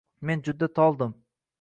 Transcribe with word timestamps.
Men 0.29 0.41
juda 0.47 0.71
toldim 0.81 1.15